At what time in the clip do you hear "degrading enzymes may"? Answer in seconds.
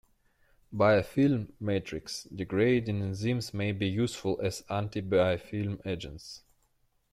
2.23-3.71